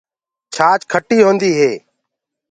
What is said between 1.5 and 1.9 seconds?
هي۔